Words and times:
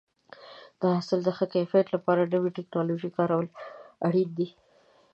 د 0.79 0.81
حاصل 0.93 1.19
د 1.23 1.29
ښه 1.37 1.45
کیفیت 1.55 1.87
لپاره 1.95 2.21
د 2.23 2.31
نوې 2.33 2.51
ټکنالوژۍ 2.57 3.09
کارول 3.17 3.47
اړین 4.07 4.29
دي. 4.37 4.47